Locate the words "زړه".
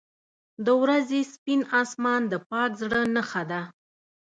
2.81-3.01